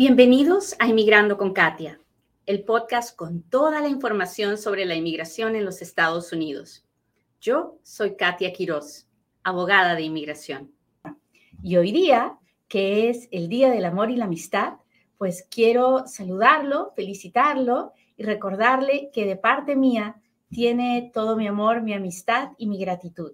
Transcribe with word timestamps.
Bienvenidos 0.00 0.74
a 0.78 0.86
Inmigrando 0.86 1.36
con 1.36 1.52
Katia, 1.52 2.00
el 2.46 2.64
podcast 2.64 3.14
con 3.14 3.42
toda 3.42 3.82
la 3.82 3.88
información 3.88 4.56
sobre 4.56 4.86
la 4.86 4.94
inmigración 4.94 5.56
en 5.56 5.66
los 5.66 5.82
Estados 5.82 6.32
Unidos. 6.32 6.86
Yo 7.38 7.76
soy 7.82 8.16
Katia 8.16 8.50
Quiroz, 8.54 9.10
abogada 9.42 9.94
de 9.94 10.00
inmigración. 10.00 10.72
Y 11.62 11.76
hoy 11.76 11.92
día, 11.92 12.38
que 12.66 13.10
es 13.10 13.28
el 13.30 13.50
Día 13.50 13.68
del 13.68 13.84
Amor 13.84 14.10
y 14.10 14.16
la 14.16 14.24
Amistad, 14.24 14.78
pues 15.18 15.46
quiero 15.50 16.06
saludarlo, 16.06 16.94
felicitarlo 16.96 17.92
y 18.16 18.22
recordarle 18.22 19.10
que 19.12 19.26
de 19.26 19.36
parte 19.36 19.76
mía 19.76 20.18
tiene 20.48 21.10
todo 21.12 21.36
mi 21.36 21.46
amor, 21.46 21.82
mi 21.82 21.92
amistad 21.92 22.52
y 22.56 22.68
mi 22.68 22.78
gratitud. 22.78 23.32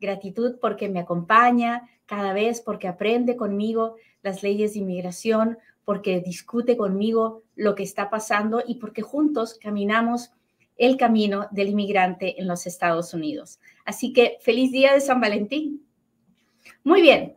Gratitud 0.00 0.56
porque 0.62 0.88
me 0.88 1.00
acompaña 1.00 1.90
cada 2.06 2.32
vez, 2.32 2.62
porque 2.62 2.88
aprende 2.88 3.36
conmigo 3.36 3.96
las 4.22 4.42
leyes 4.42 4.72
de 4.72 4.78
inmigración, 4.78 5.58
porque 5.86 6.20
discute 6.20 6.76
conmigo 6.76 7.44
lo 7.54 7.76
que 7.76 7.84
está 7.84 8.10
pasando 8.10 8.62
y 8.66 8.74
porque 8.74 9.02
juntos 9.02 9.54
caminamos 9.54 10.32
el 10.76 10.96
camino 10.96 11.46
del 11.52 11.68
inmigrante 11.68 12.38
en 12.40 12.48
los 12.48 12.66
Estados 12.66 13.14
Unidos. 13.14 13.60
Así 13.84 14.12
que 14.12 14.36
feliz 14.42 14.72
día 14.72 14.92
de 14.92 15.00
San 15.00 15.20
Valentín. 15.20 15.86
Muy 16.82 17.00
bien, 17.00 17.36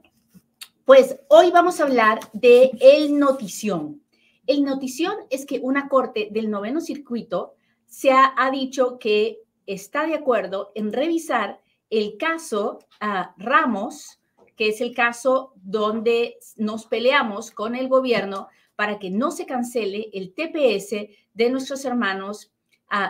pues 0.84 1.20
hoy 1.28 1.52
vamos 1.52 1.80
a 1.80 1.84
hablar 1.84 2.20
de 2.34 2.72
el 2.82 3.18
notición. 3.20 4.02
El 4.48 4.64
notición 4.64 5.14
es 5.30 5.46
que 5.46 5.60
una 5.62 5.88
corte 5.88 6.30
del 6.32 6.50
noveno 6.50 6.82
circuito 6.82 7.54
se 7.86 8.12
ha, 8.12 8.34
dicho 8.52 8.98
que 8.98 9.42
está 9.68 10.08
de 10.08 10.16
acuerdo 10.16 10.72
en 10.74 10.92
revisar 10.92 11.62
el 11.92 12.18
caso 12.18 12.80
a 13.00 13.36
Ramos 13.38 14.19
que 14.60 14.68
es 14.68 14.82
el 14.82 14.94
caso 14.94 15.54
donde 15.56 16.38
nos 16.58 16.86
peleamos 16.86 17.50
con 17.50 17.76
el 17.76 17.88
gobierno 17.88 18.50
para 18.76 19.00
que 19.00 19.10
no 19.10 19.32
se 19.32 19.46
cancele 19.46 20.10
el 20.12 20.34
TPS 20.34 21.08
de 21.34 21.50
nuestros 21.50 21.86
hermanos 21.86 22.52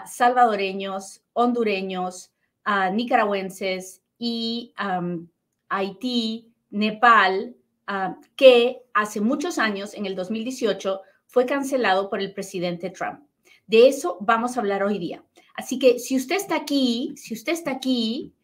salvadoreños, 0.05 1.23
hondureños, 1.33 2.31
nicaragüenses 2.93 4.03
y 4.19 4.75
Haití, 5.69 6.53
Nepal, 6.69 7.55
que 8.35 8.83
hace 8.93 9.19
muchos 9.19 9.57
años, 9.57 9.95
en 9.95 10.05
el 10.05 10.13
2018, 10.13 11.01
fue 11.25 11.47
cancelado 11.47 12.11
por 12.11 12.21
el 12.21 12.31
presidente 12.31 12.91
Trump. 12.91 13.21
De 13.65 13.87
eso 13.87 14.19
vamos 14.21 14.55
a 14.55 14.59
hablar 14.59 14.83
hoy 14.83 14.99
día. 14.99 15.23
Así 15.55 15.79
que 15.79 15.97
si 15.97 16.15
usted 16.15 16.35
está 16.35 16.57
aquí, 16.57 17.15
si 17.17 17.33
usted 17.33 17.53
está 17.53 17.71
aquí, 17.71 18.35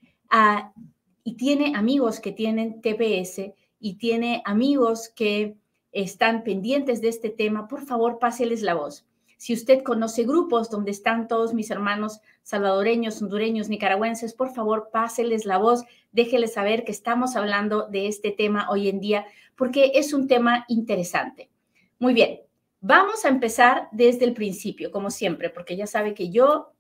y 1.26 1.34
tiene 1.34 1.74
amigos 1.76 2.20
que 2.22 2.32
tienen 2.32 2.82
TPS 2.82 3.52
y 3.80 3.96
tiene 3.96 4.44
amigos 4.46 5.10
que 5.10 5.58
están 5.92 6.44
pendientes 6.44 7.02
de 7.02 7.10
este 7.10 7.32
tema, 7.32 7.68
por 7.68 7.82
favor, 7.82 8.20
páseles 8.20 8.62
la 8.62 8.76
voz. 8.76 9.08
Si 9.38 9.52
usted 9.52 9.82
conoce 9.82 10.24
grupos 10.24 10.70
donde 10.70 10.92
están 10.92 11.28
todos 11.28 11.54
mis 11.54 11.72
hermanos 11.72 12.22
salvadoreños, 12.44 13.22
hondureños, 13.22 13.70
nicaragüenses, 13.70 14.34
por 14.36 14.54
favor, 14.54 14.90
páseles 14.94 15.46
la 15.46 15.58
voz, 15.58 15.84
déjeles 16.12 16.54
saber 16.54 16.86
que 16.86 16.92
estamos 16.92 17.36
hablando 17.36 17.88
de 17.88 18.08
este 18.08 18.32
tema 18.32 18.68
hoy 18.70 18.88
en 18.88 19.00
día, 19.00 19.26
porque 19.58 19.94
es 19.96 20.14
un 20.14 20.28
tema 20.28 20.66
interesante. 20.68 21.50
Muy 21.98 22.14
bien, 22.14 22.42
vamos 22.82 23.26
a 23.26 23.30
empezar 23.30 23.90
desde 23.92 24.26
el 24.26 24.34
principio, 24.34 24.92
como 24.92 25.10
siempre, 25.10 25.50
porque 25.50 25.76
ya 25.76 25.88
sabe 25.88 26.14
que 26.14 26.30
yo 26.30 26.75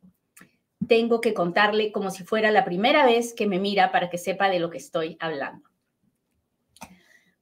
tengo 0.88 1.22
que 1.22 1.33
contarle 1.33 1.91
como 1.91 2.11
si 2.11 2.23
fuera 2.23 2.52
la 2.52 2.66
primera 2.66 3.05
vez 3.05 3.33
que 3.33 3.47
me 3.47 3.59
mira 3.59 3.91
para 3.91 4.09
que 4.09 4.17
sepa 4.17 4.50
de 4.50 4.59
lo 4.59 4.69
que 4.69 4.78
estoy 4.78 5.17
hablando. 5.19 5.69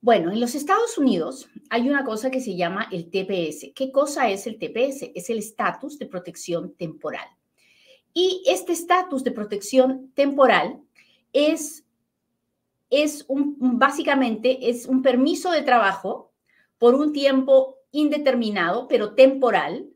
Bueno, 0.02 0.31
en 0.31 0.41
los 0.41 0.53
Estados 0.53 0.97
Unidos 0.97 1.47
hay 1.69 1.88
una 1.88 2.03
cosa 2.03 2.30
que 2.30 2.41
se 2.41 2.58
llama 2.58 2.89
el 2.91 3.09
TPS. 3.09 3.72
¿Qué 3.73 3.89
cosa 3.91 4.30
es 4.30 4.47
el 4.47 4.59
TPS? 4.59 5.11
Es 5.16 5.30
el 5.30 5.38
estatus 5.38 5.97
de 5.97 6.08
protección 6.08 6.73
temporal. 6.75 7.25
Y 8.13 8.44
este 8.45 8.73
estatus 8.73 9.23
de 9.23 9.31
protección 9.31 10.11
temporal 10.13 10.81
es, 11.31 11.85
es 12.90 13.23
un, 13.29 13.56
básicamente 13.79 14.69
es 14.69 14.88
un 14.88 15.01
permiso 15.01 15.51
de 15.51 15.62
trabajo 15.62 16.34
por 16.78 16.96
un 16.96 17.13
tiempo 17.13 17.78
indeterminado, 17.91 18.90
pero 18.90 19.16
temporal, 19.16 19.88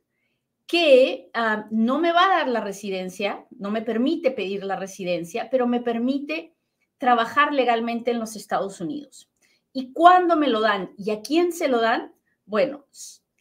que 0.67 1.29
ah, 1.33 1.65
no 1.71 1.99
me 1.99 2.11
va 2.11 2.25
a 2.25 2.37
dar 2.39 2.47
la 2.49 2.59
residencia, 2.59 3.45
no 3.51 3.71
me 3.71 3.81
permite 3.81 4.31
pedir 4.31 4.63
la 4.63 4.75
residencia, 4.75 5.49
pero 5.49 5.65
me 5.65 5.79
permite 5.79 6.53
trabajar 6.97 7.53
legalmente 7.53 8.11
en 8.11 8.19
los 8.19 8.35
Estados 8.35 8.81
Unidos. 8.81 9.29
¿Y 9.71 9.93
cuándo 9.93 10.35
me 10.35 10.49
lo 10.49 10.59
dan 10.59 10.91
y 10.97 11.11
a 11.11 11.21
quién 11.21 11.53
se 11.53 11.69
lo 11.69 11.79
dan? 11.79 12.13
Bueno, 12.45 12.85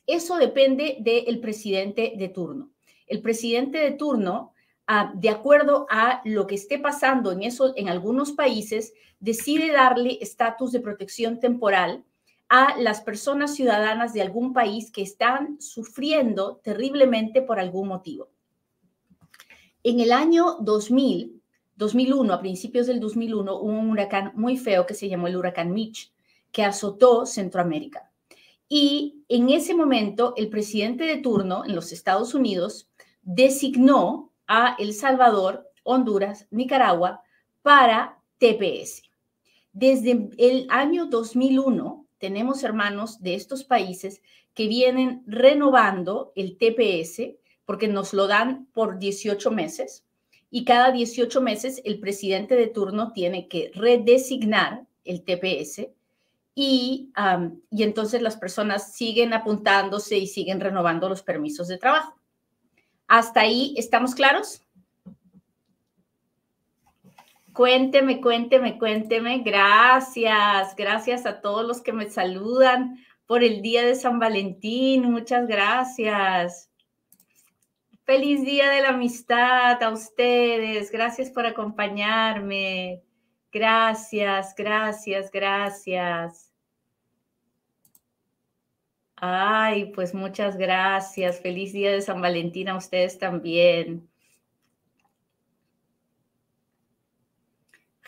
eso 0.07 0.37
depende 0.37 0.99
del 1.01 1.41
presidente 1.41 2.13
de 2.17 2.29
turno. 2.29 2.71
El 3.07 3.23
presidente 3.23 3.79
de 3.79 3.93
turno, 3.93 4.53
ah, 4.87 5.13
de 5.15 5.31
acuerdo 5.31 5.87
a 5.91 6.23
lo 6.25 6.47
que 6.47 6.55
esté 6.55 6.79
pasando 6.79 7.33
en, 7.33 7.43
eso, 7.43 7.73
en 7.77 7.89
algunos 7.89 8.33
países, 8.33 8.93
decide 9.19 9.73
darle 9.73 10.19
estatus 10.21 10.71
de 10.71 10.81
protección 10.81 11.41
temporal 11.41 12.05
a 12.49 12.79
las 12.79 13.01
personas 13.01 13.55
ciudadanas 13.55 14.13
de 14.13 14.23
algún 14.23 14.53
país 14.53 14.91
que 14.91 15.03
están 15.03 15.61
sufriendo 15.61 16.57
terriblemente 16.63 17.43
por 17.43 17.59
algún 17.59 17.89
motivo. 17.89 18.29
En 19.83 20.01
el 20.01 20.13
año 20.13 20.57
2000, 20.61 21.43
2001, 21.77 22.33
a 22.33 22.41
principios 22.41 22.87
del 22.87 23.01
2001, 23.01 23.55
hubo 23.57 23.71
un 23.71 23.91
huracán 23.91 24.33
muy 24.35 24.57
feo 24.57 24.87
que 24.87 24.95
se 24.95 25.09
llamó 25.09 25.27
el 25.27 25.37
huracán 25.37 25.73
Mitch, 25.73 26.13
que 26.53 26.65
azotó 26.65 27.27
Centroamérica. 27.27 28.11
Y 28.69 29.25
en 29.29 29.51
ese 29.51 29.75
momento, 29.75 30.35
el 30.37 30.49
presidente 30.49 31.05
de 31.05 31.19
turno 31.19 31.65
en 31.65 31.75
los 31.75 31.93
Estados 31.93 32.35
Unidos 32.35 32.89
designó 33.23 34.33
a 34.47 34.77
El 34.79 34.93
Salvador, 34.95 35.71
Honduras, 35.85 36.47
Nicaragua 36.51 37.23
para 37.63 38.19
TPS. 38.39 39.03
Desde 39.73 40.31
el 40.39 40.67
año 40.71 41.07
2001, 41.07 42.06
tenemos 42.19 42.63
hermanos 42.65 43.23
de 43.23 43.35
estos 43.35 43.65
países 43.65 44.23
que 44.55 44.69
vienen 44.69 45.23
renovando 45.27 46.33
el 46.35 46.57
TPS 46.57 47.37
porque 47.65 47.89
nos 47.89 48.13
lo 48.13 48.27
dan 48.27 48.67
por 48.73 48.99
18 48.99 49.51
meses 49.51 50.05
y 50.51 50.65
cada 50.65 50.93
18 50.93 51.41
meses 51.41 51.83
el 51.85 52.01
presidente 52.01 52.55
de 52.55 52.69
turno 52.69 53.13
tiene 53.13 53.49
que 53.49 53.71
redesignar 53.75 54.87
el 55.05 55.23
TPS 55.23 55.89
y, 56.55 57.13
y 57.71 57.83
entonces 57.83 58.23
las 58.23 58.37
personas 58.37 58.95
siguen 58.95 59.35
apuntándose 59.35 60.17
y 60.17 60.27
siguen 60.27 60.61
renovando 60.61 61.09
los 61.09 61.23
permisos 61.23 61.69
de 61.69 61.77
trabajo. 61.77 62.19
¿Hasta 63.07 63.41
ahí 63.41 63.75
estamos 63.77 64.15
claros? 64.15 64.66
Cuénteme, 67.57 68.21
cuénteme, 68.21 68.79
cuénteme. 68.79 69.39
Gracias, 69.39 70.77
gracias 70.77 71.25
a 71.25 71.41
todos 71.41 71.67
los 71.67 71.81
que 71.81 71.95
me 71.95 72.11
saludan 72.11 72.99
por 73.25 73.43
el 73.43 73.63
día 73.63 73.83
de 73.83 73.95
San 73.95 74.19
Valentín. 74.19 75.11
Muchas 75.11 75.47
gracias. 75.47 76.71
Feliz 78.05 78.45
día 78.45 78.69
de 78.69 78.83
la 78.83 78.91
amistad 78.91 79.83
a 79.83 79.89
ustedes. 79.89 80.93
Gracias 80.93 81.31
por 81.31 81.47
acompañarme. 81.47 83.03
Gracias, 83.51 84.55
gracias, 84.55 85.31
gracias. 85.31 86.53
Ay, 89.17 89.93
pues 89.95 90.13
muchas 90.13 90.59
gracias. 90.59 91.41
Feliz 91.41 91.73
día 91.73 91.91
de 91.91 92.03
San 92.03 92.21
Valentín 92.21 92.69
a 92.69 92.77
ustedes 92.77 93.19
también. 93.19 94.07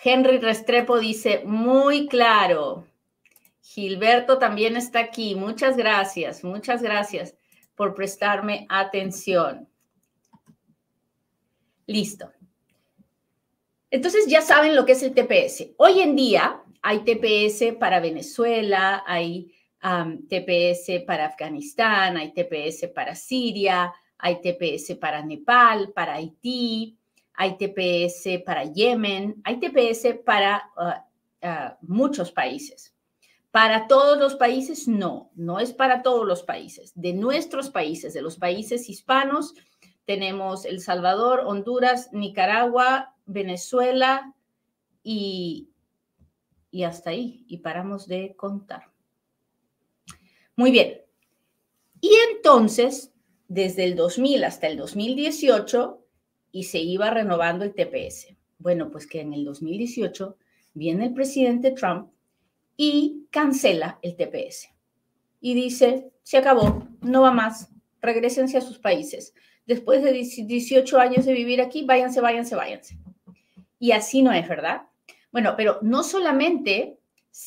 Henry 0.02 0.38
Restrepo 0.38 0.98
dice, 0.98 1.42
muy 1.44 2.06
claro. 2.06 2.86
Gilberto 3.62 4.38
también 4.38 4.76
está 4.76 5.00
aquí. 5.00 5.34
Muchas 5.34 5.76
gracias, 5.76 6.44
muchas 6.44 6.82
gracias 6.82 7.34
por 7.74 7.94
prestarme 7.94 8.66
atención. 8.68 9.68
Listo. 11.86 12.32
Entonces 13.90 14.26
ya 14.26 14.42
saben 14.42 14.76
lo 14.76 14.84
que 14.84 14.92
es 14.92 15.02
el 15.02 15.14
TPS. 15.14 15.70
Hoy 15.78 16.00
en 16.00 16.14
día 16.14 16.62
hay 16.82 17.00
TPS 17.00 17.76
para 17.78 18.00
Venezuela, 18.00 19.02
hay 19.06 19.54
TPS 19.80 21.04
para 21.06 21.26
Afganistán, 21.26 22.16
hay 22.16 22.32
TPS 22.32 22.88
para 22.88 23.14
Siria, 23.14 23.92
hay 24.18 24.40
TPS 24.40 24.96
para 24.96 25.24
Nepal, 25.24 25.92
para 25.94 26.14
Haití, 26.14 26.97
hay 27.40 27.56
TPS 27.56 28.42
para 28.44 28.64
Yemen, 28.64 29.40
hay 29.44 29.60
TPS 29.60 30.18
para 30.24 30.72
ah, 30.76 31.06
ah, 31.40 31.78
muchos 31.82 32.32
países. 32.32 32.92
Para 33.52 33.86
todos 33.86 34.18
los 34.18 34.34
países, 34.34 34.88
no, 34.88 35.30
no 35.36 35.60
es 35.60 35.72
para 35.72 36.02
todos 36.02 36.26
los 36.26 36.42
países. 36.42 36.90
De 36.96 37.12
nuestros 37.12 37.70
países, 37.70 38.12
de 38.12 38.22
los 38.22 38.38
países 38.38 38.88
hispanos, 38.88 39.54
tenemos 40.04 40.64
El 40.64 40.80
Salvador, 40.80 41.44
Honduras, 41.46 42.08
Nicaragua, 42.12 43.14
Venezuela 43.24 44.34
y, 45.04 45.70
y 46.72 46.82
hasta 46.82 47.10
ahí. 47.10 47.44
Y 47.46 47.58
paramos 47.58 48.08
de 48.08 48.34
contar. 48.34 48.90
Muy 50.56 50.72
bien. 50.72 51.02
Y 52.00 52.10
entonces, 52.32 53.12
desde 53.46 53.84
el 53.84 53.94
2000 53.94 54.42
hasta 54.42 54.66
el 54.66 54.76
2018, 54.76 56.04
y 56.52 56.64
se 56.64 56.78
iba 56.78 57.10
renovando 57.10 57.64
el 57.64 57.74
TPS. 57.74 58.34
Bueno, 58.58 58.90
pues 58.90 59.06
que 59.06 59.20
en 59.20 59.32
el 59.32 59.44
2018 59.44 60.36
viene 60.74 61.06
el 61.06 61.14
presidente 61.14 61.70
Trump 61.72 62.10
y 62.76 63.26
cancela 63.30 63.98
el 64.02 64.16
TPS. 64.16 64.68
Y 65.40 65.54
dice, 65.54 66.10
se 66.22 66.38
acabó, 66.38 66.88
no 67.00 67.22
va 67.22 67.30
más, 67.30 67.70
regresense 68.00 68.58
a 68.58 68.62
sus 68.62 68.78
países. 68.78 69.34
Después 69.66 70.02
de 70.02 70.12
18 70.12 70.98
años 70.98 71.26
de 71.26 71.32
vivir 71.32 71.60
aquí, 71.60 71.84
váyanse, 71.84 72.20
váyanse, 72.20 72.54
váyanse. 72.54 72.98
Y 73.78 73.92
así 73.92 74.22
no 74.22 74.32
es, 74.32 74.48
¿verdad? 74.48 74.82
Bueno, 75.30 75.54
pero 75.56 75.78
no 75.82 76.02
solamente 76.02 76.98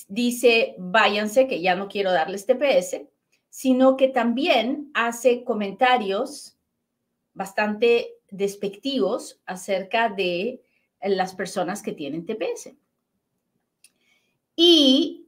dice, 0.08 0.76
váyanse, 0.78 1.48
que 1.48 1.62
ya 1.62 1.76
no 1.76 1.88
quiero 1.88 2.12
darles 2.12 2.46
TPS, 2.46 3.02
sino 3.50 3.98
que 3.98 4.08
también 4.08 4.92
hace 4.94 5.44
comentarios 5.44 6.58
bastante 7.34 8.16
despectivos 8.32 9.40
acerca 9.46 10.10
de 10.10 10.64
las 11.04 11.36
personas 11.36 11.84
que 11.84 11.92
tienen 11.92 12.26
TPS. 12.26 12.74
Y 14.56 15.28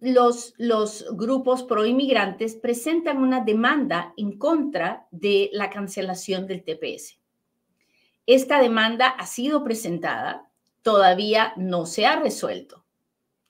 los, 0.00 0.54
los 0.58 1.06
grupos 1.12 1.62
proinmigrantes 1.64 2.54
presentan 2.54 3.18
una 3.18 3.42
demanda 3.42 4.12
en 4.16 4.38
contra 4.38 5.06
de 5.10 5.50
la 5.52 5.70
cancelación 5.70 6.46
del 6.46 6.62
TPS. 6.62 7.18
Esta 8.26 8.60
demanda 8.60 9.08
ha 9.08 9.26
sido 9.26 9.64
presentada, 9.64 10.50
todavía 10.82 11.54
no 11.56 11.86
se 11.86 12.06
ha 12.06 12.20
resuelto. 12.20 12.84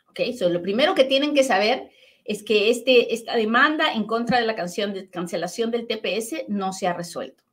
¿Ok? 0.09 0.20
lo 0.50 0.62
primero 0.62 0.94
que 0.94 1.05
tienen 1.05 1.35
que 1.35 1.44
saber 1.44 1.91
es 2.25 2.43
que 2.43 2.70
este, 2.70 3.15
esta 3.15 3.37
demanda 3.37 3.93
en 3.93 4.05
contra 4.05 4.41
de 4.41 4.47
la 4.47 4.55
canción 4.55 4.93
de 4.93 5.09
cancelación 5.09 5.70
del 5.70 5.87
TPS 5.87 6.44
no 6.49 6.73
se 6.73 6.87
ha 6.87 6.93
resuelto. 6.93 7.44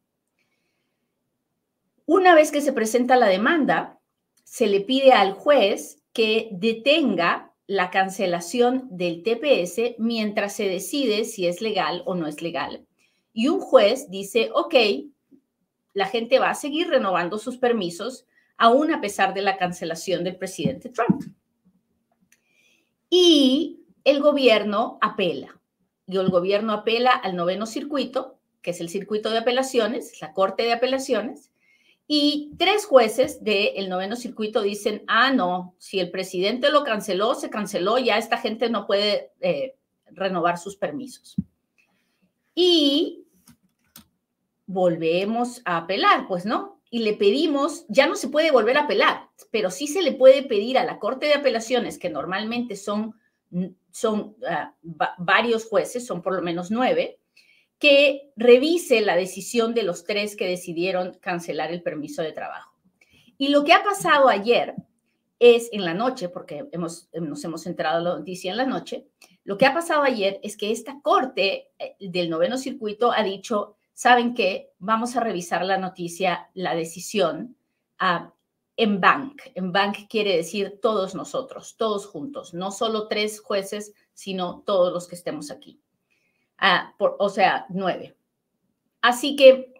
Una 2.05 2.35
vez 2.35 2.51
que 2.51 2.61
se 2.61 2.73
presenta 2.73 3.15
la 3.15 3.27
demanda, 3.27 3.99
se 4.43 4.67
le 4.67 4.81
pide 4.81 5.11
al 5.11 5.33
juez 5.33 6.03
que 6.13 6.49
detenga 6.51 7.51
la 7.67 7.89
cancelación 7.89 8.87
del 8.91 9.23
TPS 9.23 9.95
mientras 9.97 10.55
se 10.55 10.69
decide 10.69 11.25
si 11.25 11.47
es 11.47 11.61
legal 11.61 12.03
o 12.05 12.13
no 12.15 12.27
es 12.27 12.41
legal. 12.41 12.85
Y 13.33 13.47
un 13.47 13.59
juez 13.59 14.09
dice, 14.09 14.51
ok, 14.53 14.75
la 15.93 16.05
gente 16.05 16.39
va 16.39 16.51
a 16.51 16.55
seguir 16.55 16.89
renovando 16.89 17.39
sus 17.39 17.57
permisos 17.57 18.25
aún 18.57 18.93
a 18.93 19.01
pesar 19.01 19.33
de 19.33 19.41
la 19.41 19.57
cancelación 19.57 20.23
del 20.23 20.37
presidente 20.37 20.89
Trump. 20.89 21.23
Y 23.09 23.83
el 24.03 24.21
gobierno 24.21 24.99
apela. 25.01 25.59
Y 26.07 26.17
el 26.17 26.29
gobierno 26.29 26.73
apela 26.73 27.11
al 27.11 27.35
noveno 27.35 27.65
circuito, 27.65 28.39
que 28.61 28.71
es 28.71 28.79
el 28.79 28.89
circuito 28.89 29.31
de 29.31 29.39
apelaciones, 29.39 30.21
la 30.21 30.33
Corte 30.33 30.63
de 30.63 30.73
Apelaciones, 30.73 31.51
y 32.07 32.51
tres 32.57 32.85
jueces 32.85 33.43
del 33.43 33.89
noveno 33.89 34.15
circuito 34.15 34.61
dicen, 34.61 35.03
ah, 35.07 35.31
no, 35.31 35.75
si 35.79 35.99
el 35.99 36.11
presidente 36.11 36.69
lo 36.69 36.83
canceló, 36.83 37.33
se 37.33 37.49
canceló, 37.49 37.97
ya 37.97 38.17
esta 38.17 38.37
gente 38.37 38.69
no 38.69 38.85
puede 38.85 39.31
eh, 39.41 39.75
renovar 40.11 40.59
sus 40.59 40.75
permisos. 40.75 41.35
Y 42.53 43.25
volvemos 44.67 45.61
a 45.65 45.77
apelar, 45.77 46.27
pues 46.27 46.45
no. 46.45 46.79
Y 46.91 46.99
le 46.99 47.13
pedimos, 47.13 47.85
ya 47.89 48.05
no 48.05 48.15
se 48.15 48.29
puede 48.29 48.51
volver 48.51 48.77
a 48.77 48.83
apelar, 48.83 49.29
pero 49.51 49.71
sí 49.71 49.87
se 49.87 50.03
le 50.03 50.13
puede 50.13 50.43
pedir 50.43 50.77
a 50.77 50.85
la 50.85 50.99
Corte 50.99 51.25
de 51.25 51.33
Apelaciones, 51.33 51.97
que 51.97 52.11
normalmente 52.11 52.75
son, 52.75 53.15
son 53.91 54.35
ah, 54.47 54.75
varios 55.17 55.65
jueces, 55.65 56.05
son 56.05 56.21
por 56.21 56.35
lo 56.35 56.43
menos 56.43 56.69
nueve, 56.69 57.19
que 57.85 58.31
revise 58.35 59.01
la 59.01 59.15
decisión 59.15 59.75
de 59.75 59.83
los 59.83 60.05
tres 60.05 60.35
que 60.35 60.47
decidieron 60.47 61.19
cancelar 61.21 61.71
el 61.71 61.83
permiso 61.83 62.23
de 62.23 62.31
trabajo. 62.31 62.73
Y 63.37 63.49
lo 63.49 63.63
que 63.63 63.73
ha 63.73 63.83
pasado 63.83 64.27
ayer 64.27 64.73
es 65.37 65.69
en 65.71 65.85
la 65.85 65.93
noche, 65.93 66.29
porque 66.29 66.67
nos 66.73 67.07
hemos 67.11 67.67
enterado 67.67 68.03
la 68.03 68.17
noticia 68.17 68.49
en 68.49 68.57
la 68.57 68.65
noche, 68.65 69.05
lo 69.43 69.55
que 69.59 69.67
ha 69.67 69.73
pasado 69.75 70.01
ayer 70.01 70.39
es 70.41 70.57
que 70.57 70.71
esta 70.71 70.99
corte 71.03 71.69
eh, 71.77 71.95
del 71.99 72.27
noveno 72.27 72.57
circuito 72.57 73.11
ha 73.11 73.21
dicho, 73.21 73.75
¿saben 73.93 74.33
qué? 74.33 74.71
Vamos 74.79 75.15
a 75.15 75.19
revisar 75.19 75.63
la 75.63 75.77
noticia, 75.77 76.49
la 76.55 76.73
decisión 76.73 77.55
ah, 77.99 78.33
en 78.77 78.99
bank. 78.99 79.43
En 79.53 79.71
bank 79.71 80.07
quiere 80.09 80.35
decir 80.35 80.79
todos 80.81 81.13
nosotros, 81.13 81.75
todos 81.77 82.07
juntos, 82.07 82.51
no 82.55 82.71
solo 82.71 83.07
tres 83.07 83.39
jueces, 83.41 83.93
sino 84.15 84.63
todos 84.65 84.91
los 84.91 85.07
que 85.07 85.13
estemos 85.13 85.51
aquí. 85.51 85.79
Ah, 86.57 86.93
o 86.97 87.29
sea, 87.29 87.65
nueve. 87.69 88.15
Así 89.01 89.35
que 89.35 89.73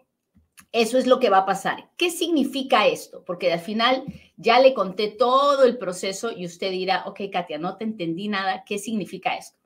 eso 0.72 0.98
es 0.98 1.06
lo 1.06 1.18
que 1.20 1.30
va 1.30 1.38
a 1.38 1.46
pasar. 1.46 1.90
¿Qué 1.96 2.10
significa 2.10 2.86
esto? 2.86 3.24
Porque 3.24 3.52
al 3.52 3.60
final 3.60 4.04
ya 4.36 4.60
le 4.60 4.74
conté 4.74 5.08
todo 5.08 5.64
el 5.64 5.78
proceso 5.78 6.30
y 6.30 6.44
usted 6.44 6.70
dirá, 6.70 7.04
ok, 7.06 7.22
Katia, 7.32 7.58
no 7.58 7.76
te 7.76 7.84
entendí 7.84 8.28
nada. 8.28 8.64
¿Qué 8.66 8.78
significa 8.78 9.36
esto? 9.36 9.58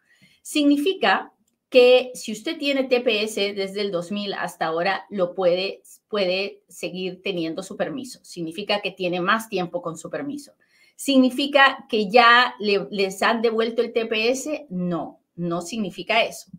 Significa 0.42 1.32
que 1.68 2.10
si 2.14 2.32
usted 2.32 2.58
tiene 2.58 2.84
TPS 2.84 3.54
desde 3.54 3.80
el 3.80 3.92
2000 3.92 4.34
hasta 4.34 4.66
ahora, 4.66 5.06
lo 5.08 5.34
puede, 5.34 5.82
puede 6.08 6.62
seguir 6.68 7.22
teniendo 7.22 7.62
su 7.62 7.76
permiso. 7.76 8.18
Significa 8.24 8.80
que 8.80 8.90
tiene 8.90 9.20
más 9.20 9.48
tiempo 9.48 9.80
con 9.80 9.96
su 9.96 10.10
permiso. 10.10 10.52
¿Significa 10.96 11.86
que 11.88 12.10
ya 12.10 12.54
les 12.58 13.22
han 13.22 13.40
devuelto 13.40 13.82
el 13.82 13.92
TPS? 13.92 14.66
No, 14.68 15.20
no 15.34 15.62
significa 15.62 16.22
eso. 16.22 16.50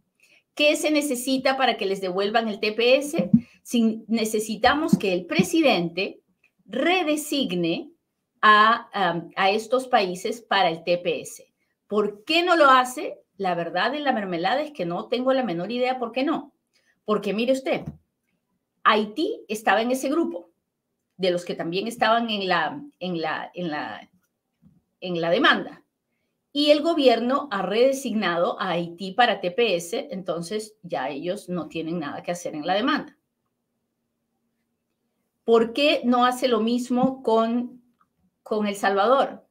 ¿Qué 0.56 0.76
se 0.76 0.92
necesita 0.92 1.58
para 1.58 1.78
que 1.78 1.86
les 1.86 2.02
devuelvan 2.02 2.48
el 2.48 2.60
TPS? 2.60 3.30
Si 3.64 4.04
necesitamos 4.08 4.98
que 4.98 5.14
el 5.14 5.26
presidente 5.26 6.22
redesigne 6.66 7.92
a, 8.42 8.90
a 9.36 9.50
estos 9.52 9.88
países 9.88 10.42
para 10.42 10.70
el 10.70 10.84
TPS. 10.84 11.44
¿Por 11.88 12.24
qué 12.24 12.44
no 12.44 12.56
lo 12.56 12.70
hace? 12.70 13.20
La 13.38 13.56
verdad 13.56 13.92
de 13.92 14.00
la 14.00 14.14
mermelada 14.14 14.62
es 14.62 14.72
que 14.72 14.86
no 14.86 15.08
tengo 15.08 15.34
la 15.34 15.44
menor 15.44 15.72
idea 15.72 16.00
por 16.00 16.12
qué 16.12 16.24
no. 16.24 16.54
Porque 17.06 17.34
mire 17.34 17.54
usted, 17.54 17.84
Haití 18.84 19.46
estaba 19.48 19.82
en 19.82 19.92
ese 19.92 20.10
grupo 20.10 20.52
de 21.18 21.32
los 21.32 21.46
que 21.46 21.56
también 21.56 21.88
estaban 21.88 22.30
en 22.30 22.48
la, 22.48 22.82
en 23.00 23.22
la, 23.22 23.52
en 23.54 23.70
la, 23.70 24.10
en 25.00 25.22
la 25.22 25.30
demanda 25.30 25.81
y 26.54 26.72
el 26.72 26.82
gobierno 26.82 27.48
ha 27.52 27.62
redesignado 27.62 28.60
a 28.60 28.72
Haití 28.72 29.14
para 29.14 29.40
TPS, 29.40 29.94
entonces 30.12 30.76
ya 30.84 31.10
ellos 31.10 31.48
no 31.48 31.68
tienen 31.70 32.00
nada 32.00 32.24
que 32.24 32.32
hacer 32.32 32.56
en 32.56 32.66
la 32.66 32.74
demanda. 32.74 33.18
¿Por 35.46 35.74
qué 35.74 36.02
no 36.04 36.26
hace 36.26 36.48
lo 36.48 36.60
mismo 36.60 37.24
con, 37.24 37.82
con 38.44 38.68
El 38.68 38.76
Salvador? 38.76 39.48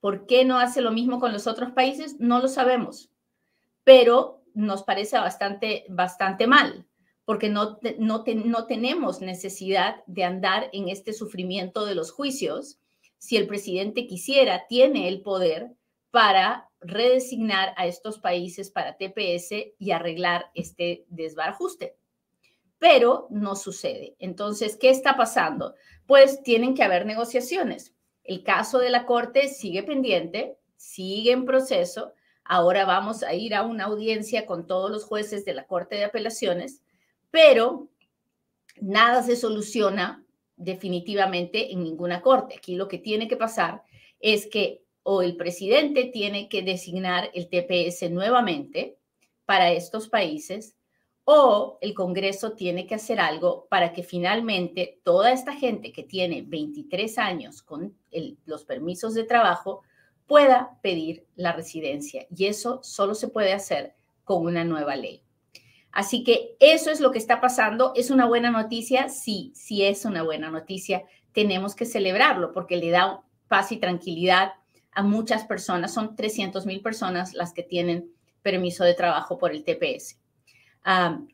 ¿Por 0.00 0.26
qué 0.26 0.44
no 0.44 0.58
hace 0.58 0.80
lo 0.80 0.92
mismo 0.92 1.20
con 1.20 1.32
los 1.32 1.46
otros 1.46 1.72
países? 1.72 2.18
No 2.18 2.40
lo 2.40 2.48
sabemos, 2.48 3.10
pero 3.84 4.42
nos 4.54 4.82
parece 4.82 5.18
bastante, 5.18 5.84
bastante 5.90 6.46
mal, 6.46 6.86
porque 7.26 7.50
no, 7.50 7.78
no, 7.98 8.24
no 8.26 8.66
tenemos 8.66 9.20
necesidad 9.20 10.02
de 10.06 10.24
andar 10.24 10.70
en 10.72 10.88
este 10.88 11.12
sufrimiento 11.12 11.84
de 11.84 11.94
los 11.94 12.10
juicios. 12.10 12.80
Si 13.18 13.36
el 13.36 13.46
presidente 13.46 14.06
quisiera, 14.06 14.66
tiene 14.68 15.06
el 15.06 15.20
poder 15.20 15.76
para 16.10 16.68
redesignar 16.80 17.74
a 17.76 17.86
estos 17.86 18.18
países 18.18 18.70
para 18.70 18.96
TPS 18.96 19.74
y 19.78 19.90
arreglar 19.90 20.50
este 20.54 21.04
desbarajuste. 21.08 21.96
Pero 22.78 23.26
no 23.30 23.56
sucede. 23.56 24.16
Entonces, 24.18 24.76
¿qué 24.76 24.90
está 24.90 25.16
pasando? 25.16 25.74
Pues 26.06 26.42
tienen 26.42 26.74
que 26.74 26.82
haber 26.82 27.04
negociaciones. 27.04 27.94
El 28.24 28.42
caso 28.42 28.78
de 28.78 28.90
la 28.90 29.06
Corte 29.06 29.48
sigue 29.48 29.82
pendiente, 29.82 30.58
sigue 30.76 31.32
en 31.32 31.44
proceso. 31.44 32.14
Ahora 32.44 32.84
vamos 32.84 33.22
a 33.22 33.34
ir 33.34 33.54
a 33.54 33.62
una 33.62 33.84
audiencia 33.84 34.46
con 34.46 34.66
todos 34.66 34.90
los 34.90 35.04
jueces 35.04 35.44
de 35.44 35.54
la 35.54 35.66
Corte 35.66 35.96
de 35.96 36.04
Apelaciones, 36.04 36.82
pero 37.30 37.88
nada 38.80 39.22
se 39.22 39.36
soluciona 39.36 40.24
definitivamente 40.56 41.72
en 41.72 41.82
ninguna 41.82 42.22
corte. 42.22 42.56
Aquí 42.56 42.76
lo 42.76 42.88
que 42.88 42.98
tiene 42.98 43.28
que 43.28 43.36
pasar 43.36 43.82
es 44.20 44.46
que 44.46 44.82
o 45.02 45.22
el 45.22 45.36
presidente 45.36 46.10
tiene 46.12 46.48
que 46.48 46.62
designar 46.62 47.30
el 47.34 47.48
TPS 47.48 48.10
nuevamente 48.10 48.98
para 49.46 49.72
estos 49.72 50.08
países 50.08 50.76
o 51.24 51.78
el 51.80 51.94
Congreso 51.94 52.52
tiene 52.52 52.86
que 52.86 52.94
hacer 52.94 53.20
algo 53.20 53.66
para 53.70 53.92
que 53.92 54.02
finalmente 54.02 55.00
toda 55.04 55.32
esta 55.32 55.54
gente 55.54 55.92
que 55.92 56.02
tiene 56.02 56.42
23 56.42 57.18
años 57.18 57.62
con 57.62 57.96
los 58.46 58.64
permisos 58.64 59.14
de 59.14 59.24
trabajo 59.24 59.82
pueda 60.26 60.78
pedir 60.82 61.26
la 61.36 61.52
residencia. 61.52 62.26
Y 62.34 62.46
eso 62.46 62.80
solo 62.82 63.14
se 63.14 63.28
puede 63.28 63.52
hacer 63.52 63.94
con 64.24 64.44
una 64.44 64.64
nueva 64.64 64.96
ley. 64.96 65.22
Así 65.92 66.22
que 66.24 66.56
eso 66.60 66.90
es 66.90 67.00
lo 67.00 67.10
que 67.10 67.18
está 67.18 67.40
pasando. 67.40 67.92
¿Es 67.96 68.10
una 68.10 68.26
buena 68.26 68.50
noticia? 68.50 69.08
Sí, 69.08 69.52
sí 69.54 69.84
es 69.84 70.04
una 70.04 70.22
buena 70.22 70.50
noticia. 70.50 71.04
Tenemos 71.32 71.74
que 71.74 71.84
celebrarlo 71.84 72.52
porque 72.52 72.76
le 72.76 72.90
da 72.90 73.22
paz 73.48 73.72
y 73.72 73.76
tranquilidad 73.76 74.52
a 74.92 75.02
muchas 75.02 75.44
personas, 75.44 75.94
son 75.94 76.16
300 76.16 76.66
mil 76.66 76.80
personas 76.80 77.34
las 77.34 77.52
que 77.52 77.62
tienen 77.62 78.10
permiso 78.42 78.84
de 78.84 78.94
trabajo 78.94 79.38
por 79.38 79.52
el 79.52 79.64
TPS. 79.64 80.18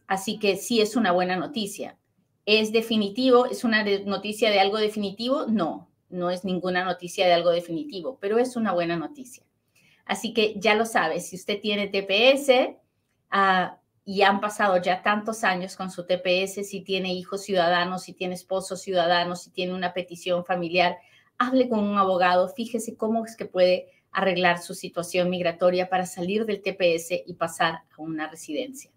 así 0.06 0.38
que 0.38 0.56
sí 0.56 0.80
es 0.80 0.96
una 0.96 1.12
buena 1.12 1.36
noticia. 1.36 1.96
¿Es 2.44 2.72
definitivo? 2.72 3.46
¿Es 3.46 3.64
una 3.64 3.84
noticia 4.04 4.50
de 4.50 4.60
algo 4.60 4.78
definitivo? 4.78 5.46
No, 5.46 5.88
no 6.10 6.30
es 6.30 6.44
ninguna 6.44 6.84
noticia 6.84 7.26
de 7.26 7.32
algo 7.32 7.50
definitivo, 7.50 8.18
pero 8.20 8.38
es 8.38 8.56
una 8.56 8.72
buena 8.72 8.96
noticia. 8.96 9.44
Así 10.04 10.32
que 10.32 10.54
ya 10.58 10.75
lo 10.75 10.86
sabes, 10.86 11.28
si 11.28 11.36
usted 11.36 11.60
tiene 11.60 11.88
TPS 11.88 12.76
ah, 13.30 13.78
y 14.04 14.22
han 14.22 14.40
pasado 14.40 14.80
ya 14.80 15.02
tantos 15.02 15.42
años 15.42 15.76
con 15.76 15.90
su 15.90 16.06
TPS, 16.06 16.68
si 16.68 16.82
tiene 16.82 17.12
hijos 17.12 17.42
ciudadanos, 17.42 18.04
si 18.04 18.12
tiene 18.12 18.34
esposos 18.34 18.80
ciudadanos, 18.80 19.42
si 19.42 19.50
tiene 19.50 19.75
una 19.75 19.92
petición 19.92 20.44
familiar, 20.44 20.96
hable 21.38 21.69
con 21.69 21.81
un 21.81 21.99
abogado, 21.99 22.49
fíjese 22.49 22.97
cómo 22.97 23.25
es 23.25 23.37
que 23.37 23.47
puede 23.47 23.88
arreglar 24.11 24.62
su 24.62 24.75
situación 24.75 25.28
migratoria 25.28 25.88
para 25.88 26.07
salir 26.07 26.47
del 26.47 26.62
TPS 26.62 27.23
y 27.26 27.35
pasar 27.35 27.83
a 27.97 28.02
una 28.02 28.28
residencia. 28.28 28.90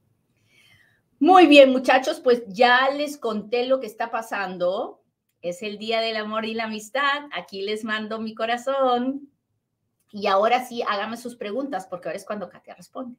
Muy 1.19 1.47
bien, 1.47 1.71
muchachos, 1.71 2.21
pues 2.21 2.43
ya 2.47 2.89
les 2.91 3.17
conté 3.17 3.65
lo 3.67 3.81
que 3.81 3.87
está 3.87 4.09
pasando. 4.09 5.03
Es 5.41 5.61
el 5.61 5.77
Día 5.77 5.99
del 5.99 6.15
Amor 6.15 6.45
y 6.45 6.53
la 6.53 6.63
Amistad. 6.65 7.25
Aquí 7.33 7.61
les 7.61 7.83
mando 7.83 8.19
mi 8.19 8.33
corazón. 8.33 9.29
Y 10.11 10.27
ahora 10.27 10.65
sí, 10.65 10.81
hágame 10.87 11.17
sus 11.17 11.35
preguntas, 11.35 11.85
porque 11.87 12.07
ahora 12.07 12.17
es 12.17 12.25
cuando 12.25 12.47
Katia 12.47 12.73
responde. 12.73 13.17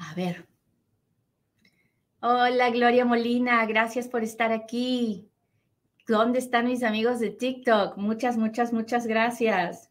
A 0.00 0.14
ver. 0.14 0.46
Hola, 2.20 2.70
Gloria 2.70 3.04
Molina, 3.04 3.64
gracias 3.66 4.08
por 4.08 4.22
estar 4.24 4.50
aquí. 4.50 5.28
¿Dónde 6.08 6.38
están 6.38 6.66
mis 6.66 6.82
amigos 6.82 7.20
de 7.20 7.30
TikTok? 7.30 7.98
Muchas, 7.98 8.38
muchas, 8.38 8.72
muchas 8.72 9.06
gracias. 9.06 9.90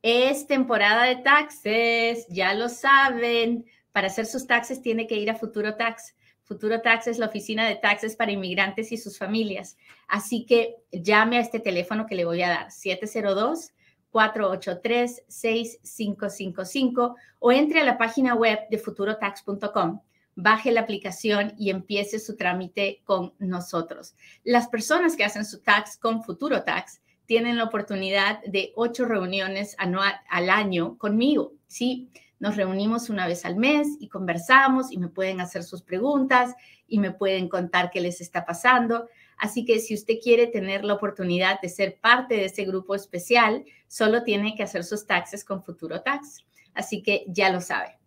Es 0.00 0.46
temporada 0.46 1.04
de 1.04 1.16
taxes, 1.16 2.26
ya 2.28 2.54
lo 2.54 2.70
saben. 2.70 3.66
Para 3.92 4.06
hacer 4.06 4.24
sus 4.24 4.46
taxes 4.46 4.80
tiene 4.80 5.06
que 5.06 5.16
ir 5.16 5.30
a 5.30 5.34
Futuro 5.34 5.76
Tax. 5.76 6.14
Futuro 6.42 6.80
Tax 6.80 7.06
es 7.06 7.18
la 7.18 7.26
oficina 7.26 7.66
de 7.68 7.76
taxes 7.76 8.16
para 8.16 8.32
inmigrantes 8.32 8.90
y 8.90 8.96
sus 8.96 9.18
familias. 9.18 9.76
Así 10.08 10.46
que 10.46 10.76
llame 10.90 11.36
a 11.36 11.40
este 11.40 11.60
teléfono 11.60 12.06
que 12.06 12.14
le 12.14 12.24
voy 12.24 12.42
a 12.42 12.48
dar, 12.48 12.70
702 12.70 13.75
483-6555 14.16 17.14
o 17.38 17.52
entre 17.52 17.80
a 17.80 17.84
la 17.84 17.98
página 17.98 18.34
web 18.34 18.60
de 18.70 18.78
futurotax.com. 18.78 20.00
Baje 20.34 20.72
la 20.72 20.80
aplicación 20.82 21.54
y 21.58 21.70
empiece 21.70 22.18
su 22.18 22.36
trámite 22.36 23.02
con 23.04 23.32
nosotros. 23.38 24.14
Las 24.42 24.68
personas 24.68 25.16
que 25.16 25.24
hacen 25.24 25.44
su 25.44 25.60
tax 25.60 25.98
con 25.98 26.22
Futuro 26.22 26.62
Tax 26.62 27.02
tienen 27.26 27.58
la 27.58 27.64
oportunidad 27.64 28.42
de 28.44 28.72
ocho 28.74 29.04
reuniones 29.04 29.74
anual, 29.78 30.14
al 30.30 30.48
año 30.48 30.96
conmigo. 30.96 31.52
Sí, 31.66 32.08
nos 32.38 32.56
reunimos 32.56 33.10
una 33.10 33.26
vez 33.26 33.44
al 33.44 33.56
mes 33.56 33.88
y 33.98 34.08
conversamos 34.08 34.92
y 34.92 34.98
me 34.98 35.08
pueden 35.08 35.40
hacer 35.40 35.62
sus 35.62 35.82
preguntas 35.82 36.54
y 36.86 37.00
me 37.00 37.10
pueden 37.10 37.48
contar 37.48 37.90
qué 37.90 38.00
les 38.00 38.20
está 38.20 38.46
pasando. 38.46 39.08
Así 39.36 39.64
que 39.64 39.78
si 39.80 39.94
usted 39.94 40.14
quiere 40.22 40.46
tener 40.46 40.84
la 40.84 40.94
oportunidad 40.94 41.60
de 41.60 41.68
ser 41.68 41.98
parte 42.00 42.36
de 42.36 42.46
ese 42.46 42.64
grupo 42.64 42.94
especial, 42.94 43.64
solo 43.86 44.22
tiene 44.22 44.54
que 44.54 44.62
hacer 44.62 44.84
sus 44.84 45.06
taxes 45.06 45.44
con 45.44 45.62
Futuro 45.62 46.00
Tax. 46.02 46.44
Así 46.74 47.02
que 47.02 47.24
ya 47.28 47.50
lo 47.50 47.60
sabe. 47.60 47.98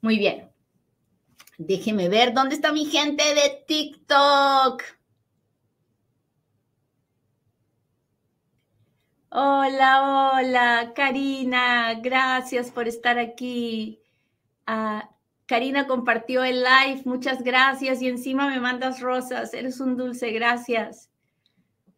Muy 0.00 0.18
bien. 0.18 0.50
Déjeme 1.58 2.08
ver 2.08 2.32
dónde 2.32 2.54
está 2.54 2.72
mi 2.72 2.86
gente 2.86 3.22
de 3.34 3.64
TikTok. 3.66 4.82
Hola, 9.32 10.32
hola, 10.34 10.92
Karina, 10.94 11.94
gracias 12.00 12.70
por 12.70 12.88
estar 12.88 13.18
aquí. 13.18 14.00
Ah, 14.66 15.10
Karina 15.50 15.88
compartió 15.88 16.44
el 16.44 16.62
live, 16.62 17.02
muchas 17.06 17.42
gracias. 17.42 18.00
Y 18.02 18.06
encima 18.06 18.48
me 18.48 18.60
mandas 18.60 19.00
rosas, 19.00 19.52
eres 19.52 19.80
un 19.80 19.96
dulce, 19.96 20.30
gracias. 20.30 21.10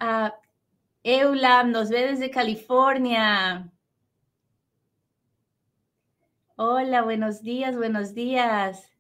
Uh, 0.01 0.31
Eula 1.03 1.63
nos 1.63 1.91
ve 1.91 2.07
desde 2.13 2.31
California. 2.31 3.71
Hola, 6.57 7.03
buenos 7.03 7.43
días, 7.43 7.77
buenos 7.77 8.15
días. 8.15 8.91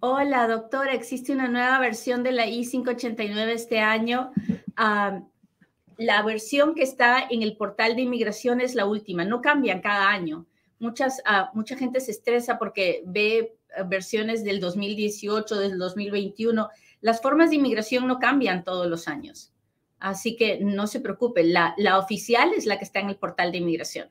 Hola, 0.00 0.46
doctora, 0.46 0.92
existe 0.92 1.32
una 1.32 1.48
nueva 1.48 1.78
versión 1.78 2.24
de 2.24 2.32
la 2.32 2.46
I-589 2.46 3.48
este 3.54 3.80
año. 3.80 4.32
Ah, 4.76 5.22
la 5.96 6.22
versión 6.22 6.74
que 6.74 6.82
está 6.82 7.26
en 7.30 7.42
el 7.42 7.56
portal 7.56 7.96
de 7.96 8.02
inmigración 8.02 8.60
es 8.60 8.74
la 8.74 8.84
última, 8.84 9.24
no 9.24 9.40
cambian 9.40 9.80
cada 9.80 10.10
año 10.10 10.46
muchas, 10.78 11.22
uh, 11.26 11.54
mucha 11.54 11.76
gente 11.76 12.00
se 12.00 12.10
estresa 12.10 12.58
porque 12.58 13.02
ve 13.06 13.56
ah, 13.76 13.82
versiones 13.82 14.44
del 14.44 14.60
2018, 14.60 15.58
del 15.58 15.78
2021. 15.78 16.68
Las 17.00 17.20
formas 17.20 17.50
de 17.50 17.56
inmigración 17.56 18.06
no 18.06 18.18
cambian 18.18 18.64
todos 18.64 18.86
los 18.86 19.08
años. 19.08 19.52
Así 19.98 20.36
que 20.36 20.60
no 20.60 20.86
se 20.86 21.00
preocupe, 21.00 21.42
la, 21.42 21.74
la 21.78 21.98
oficial 21.98 22.52
es 22.54 22.66
la 22.66 22.78
que 22.78 22.84
está 22.84 23.00
en 23.00 23.08
el 23.08 23.16
portal 23.16 23.52
de 23.52 23.58
inmigración. 23.58 24.10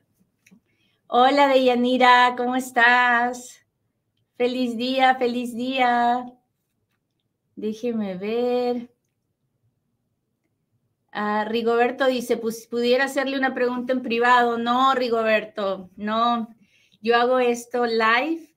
Hola, 1.06 1.46
Deyanira, 1.48 2.34
¿cómo 2.36 2.56
estás? 2.56 3.64
Feliz 4.36 4.76
día, 4.76 5.14
feliz 5.14 5.54
día. 5.54 6.26
Déjeme 7.54 8.16
ver. 8.16 8.95
Ah, 11.18 11.46
Rigoberto 11.48 12.06
dice, 12.06 12.36
pues 12.36 12.66
pudiera 12.66 13.04
hacerle 13.04 13.38
una 13.38 13.54
pregunta 13.54 13.94
en 13.94 14.02
privado. 14.02 14.58
No, 14.58 14.94
Rigoberto, 14.94 15.88
no. 15.96 16.54
Yo 17.00 17.16
hago 17.16 17.38
esto 17.38 17.86
live. 17.86 18.54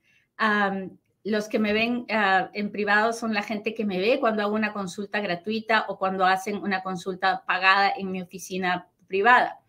los 1.24 1.48
que 1.48 1.58
me 1.58 1.72
ven 1.72 2.06
ah, 2.10 2.50
en 2.54 2.70
privado 2.70 3.14
son 3.14 3.34
la 3.34 3.44
gente 3.44 3.74
que 3.74 3.86
me 3.86 4.00
ve 4.00 4.20
cuando 4.20 4.44
hago 4.44 4.56
una 4.56 4.74
consulta 4.74 5.22
gratuita 5.22 5.86
o 5.88 5.98
cuando 5.98 6.26
hacen 6.26 6.58
una 6.58 6.84
consulta 6.84 7.46
pagada 7.48 7.94
en 7.96 8.12
mi 8.12 8.22
oficina 8.22 8.90
privada. 9.08 9.62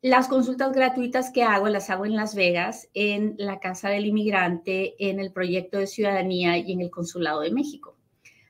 Las 0.00 0.26
consultas 0.26 0.72
gratuitas 0.72 1.30
que 1.30 1.42
hago 1.42 1.68
las 1.68 1.90
hago 1.90 2.06
en 2.06 2.16
Las 2.16 2.34
Vegas, 2.34 2.88
en 2.94 3.34
la 3.36 3.60
Casa 3.60 3.90
del 3.90 4.06
Inmigrante, 4.06 4.94
en 4.98 5.20
el 5.20 5.32
Proyecto 5.32 5.76
de 5.76 5.86
Ciudadanía 5.86 6.56
y 6.56 6.72
en 6.72 6.80
el 6.80 6.90
Consulado 6.90 7.40
de 7.40 7.50
México. 7.50 7.95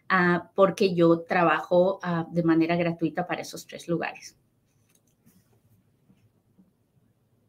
Ah, 0.09 0.51
porque 0.55 0.95
yo 0.95 1.21
trabajo 1.23 1.99
ah, 2.03 2.27
de 2.31 2.43
manera 2.43 2.77
gratuita 2.77 3.27
para 3.27 3.43
esos 3.43 3.67
tres 3.67 3.89
lugares. 3.89 4.37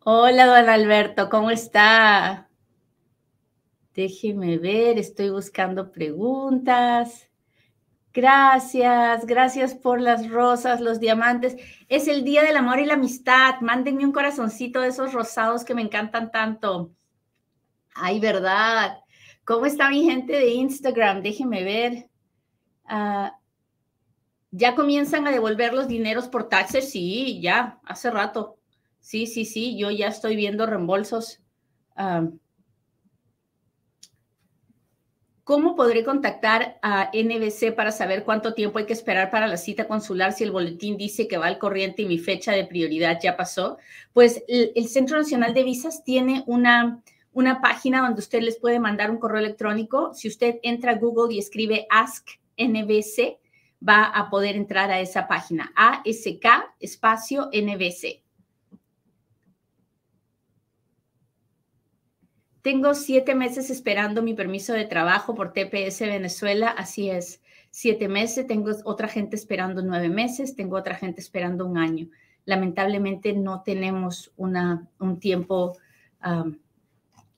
Hola, 0.04 0.46
don 0.46 0.70
Alberto, 0.70 1.30
¿cómo 1.30 1.52
está? 1.52 2.50
Déjeme 3.94 4.58
ver, 4.58 4.98
estoy 4.98 5.30
buscando 5.30 5.92
preguntas. 5.92 7.30
Gracias, 8.14 9.26
gracias 9.26 9.76
por 9.76 10.02
las 10.02 10.30
rosas, 10.30 10.82
los 10.82 11.00
diamantes. 11.00 11.56
Es 11.88 12.08
el 12.08 12.24
Día 12.24 12.42
del 12.44 12.58
Amor 12.58 12.80
y 12.80 12.86
la 12.86 12.96
Amistad. 12.96 13.60
Mándenme 13.62 14.06
un 14.06 14.12
corazoncito 14.12 14.82
de 14.82 14.88
esos 14.88 15.14
rosados 15.14 15.64
que 15.64 15.76
me 15.76 15.84
encantan 15.84 16.32
tanto. 16.32 16.92
Ay, 17.94 18.20
verdad. 18.20 18.98
¿Cómo 19.44 19.66
está 19.66 19.90
mi 19.90 20.04
gente 20.04 20.34
de 20.34 20.50
Instagram? 20.50 21.22
Déjeme 21.22 21.64
ver. 21.64 22.07
Ah, 22.88 23.38
¿Ya 24.52 24.76
comienzan 24.76 25.28
a 25.28 25.32
devolver 25.32 25.74
los 25.74 25.88
dineros 25.88 26.28
por 26.30 26.48
taxes? 26.50 26.90
Sí, 26.90 27.40
ya, 27.42 27.80
hace 27.84 28.10
rato. 28.10 28.58
Sí, 29.02 29.28
sí, 29.28 29.46
sí, 29.46 29.78
yo 29.78 29.92
ya 29.92 30.08
estoy 30.08 30.36
viendo 30.36 30.66
reembolsos. 30.66 31.42
Ah, 31.96 32.28
¿Cómo 35.44 35.76
podré 35.76 36.04
contactar 36.04 36.78
a 36.82 37.10
NBC 37.14 37.74
para 37.74 37.92
saber 37.94 38.26
cuánto 38.26 38.54
tiempo 38.54 38.80
hay 38.80 38.86
que 38.86 38.94
esperar 38.94 39.32
para 39.32 39.48
la 39.48 39.56
cita 39.56 39.88
consular 39.88 40.34
si 40.34 40.44
el 40.44 40.52
boletín 40.52 40.98
dice 40.98 41.28
que 41.28 41.38
va 41.38 41.48
al 41.48 41.58
corriente 41.58 42.02
y 42.02 42.06
mi 42.06 42.18
fecha 42.18 42.52
de 42.52 42.66
prioridad 42.66 43.20
ya 43.22 43.38
pasó? 43.38 43.78
Pues 44.12 44.44
el, 44.50 44.74
el 44.76 44.90
Centro 44.90 45.18
Nacional 45.18 45.54
de 45.54 45.64
Visas 45.64 46.04
tiene 46.04 46.44
una, 46.48 47.02
una 47.32 47.62
página 47.62 48.02
donde 48.02 48.20
usted 48.20 48.42
les 48.42 48.58
puede 48.58 48.80
mandar 48.80 49.10
un 49.10 49.20
correo 49.20 49.40
electrónico. 49.40 50.14
Si 50.14 50.28
usted 50.28 50.60
entra 50.64 50.94
a 50.94 50.98
Google 50.98 51.34
y 51.34 51.40
escribe 51.40 51.88
Ask 51.90 52.28
NBC 52.58 53.40
va 53.88 54.06
a 54.06 54.30
poder 54.30 54.56
entrar 54.56 54.90
a 54.92 55.00
esa 55.00 55.28
página, 55.28 55.72
ASK 55.76 56.46
espacio 56.80 57.50
NBC. 57.54 58.24
Tengo 62.62 62.94
siete 62.96 63.34
meses 63.34 63.70
esperando 63.70 64.22
mi 64.22 64.34
permiso 64.34 64.74
de 64.74 64.86
trabajo 64.86 65.36
por 65.36 65.54
TPS 65.54 66.02
Venezuela, 66.02 66.68
así 66.70 67.10
es, 67.10 67.42
siete 67.70 68.10
meses, 68.10 68.46
tengo 68.46 68.72
otra 68.84 69.08
gente 69.08 69.36
esperando 69.38 69.82
nueve 69.82 70.10
meses, 70.10 70.56
tengo 70.56 70.76
otra 70.76 70.96
gente 70.96 71.22
esperando 71.22 71.66
un 71.66 71.78
año. 71.78 72.10
lamentablemente 72.44 73.34
no 73.34 73.62
tenemos 73.62 74.32
una, 74.38 74.88
un 75.00 75.20
tiempo 75.20 75.78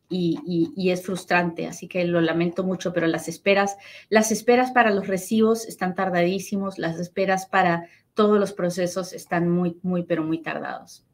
y, 0.09 0.89
es 0.89 1.03
frustrante, 1.03 1.67
así 1.67 1.87
que 1.87 2.03
lo 2.05 2.19
lamento 2.21 2.63
mucho, 2.63 2.93
pero 2.93 3.07
las 3.07 3.27
esperas, 3.27 3.77
las 4.09 4.31
esperas 4.31 4.71
para 4.71 4.91
los 4.91 5.07
recibos 5.07 5.65
están 5.67 5.95
tardadísimos, 5.95 6.79
las 6.79 6.99
esperas 6.99 7.45
para 7.45 7.87
todos 8.15 8.39
los 8.39 8.51
procesos 8.53 9.13
están 9.13 9.49
muy, 9.49 9.77
muy, 9.83 10.03
pero 10.03 10.23
muy 10.23 10.39
tardados. 10.39 11.05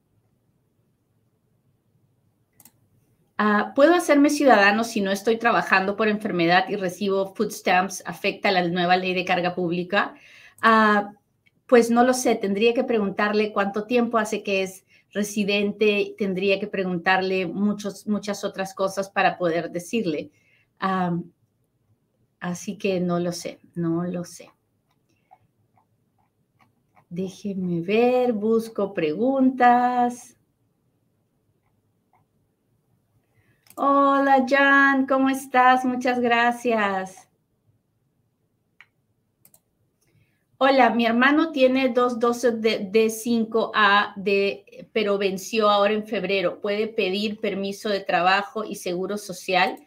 Ah, 3.37 3.73
¿Puedo 3.75 3.93
hacerme 3.93 4.29
ciudadano 4.29 4.85
si 4.85 5.01
no 5.01 5.11
estoy 5.11 5.37
trabajando 5.37 5.97
por 5.97 6.07
enfermedad 6.07 6.69
y 6.69 6.77
recibo 6.77 7.35
food 7.35 7.51
stamps? 7.51 8.01
¿Afecta 8.05 8.49
la 8.49 8.65
nueva 8.67 8.95
ley 8.95 9.13
de 9.13 9.25
carga 9.25 9.53
pública? 9.53 10.15
Ah, 10.61 11.11
pues 11.67 11.89
no 11.89 12.03
lo 12.03 12.13
sé, 12.13 12.35
tendría 12.35 12.73
que 12.73 12.83
preguntarle 12.85 13.51
cuánto 13.51 13.83
tiempo 13.85 14.17
hace 14.17 14.41
que 14.41 14.63
es 14.63 14.85
residente, 15.15 16.13
tendría 16.17 16.59
que 16.59 16.67
preguntarle 16.67 17.47
muchos, 17.47 18.05
muchas 18.05 18.43
otras 18.43 18.75
cosas 18.75 19.09
para 19.09 19.37
poder 19.37 19.71
decirle. 19.71 20.29
Así 22.39 22.77
que 22.77 22.99
no 22.99 23.19
lo 23.19 23.31
sé, 23.31 23.59
no 23.73 24.03
lo 24.03 24.25
sé. 24.25 24.51
Déjeme 27.09 27.81
ver, 27.81 28.33
busco 28.33 28.93
preguntas. 28.93 30.35
Hola, 33.77 34.45
Jan, 34.47 35.07
¿cómo 35.07 35.29
estás? 35.29 35.85
Muchas 35.85 36.19
gracias. 36.19 37.29
Hola, 40.57 40.89
mi 40.91 41.05
hermano 41.05 41.51
tiene 41.51 41.89
dos 41.89 42.17
dosis 42.17 42.61
de, 42.61 42.89
5A, 43.09 44.13
de, 44.15 44.87
pero 44.93 45.17
venció 45.17 45.69
ahora 45.69 45.93
en 45.93 46.05
febrero. 46.05 46.61
¿Puede 46.61 46.87
pedir 46.87 47.41
permiso 47.41 47.89
de 47.89 47.99
trabajo 47.99 48.63
y 48.63 48.75
seguro 48.75 49.17
social? 49.17 49.77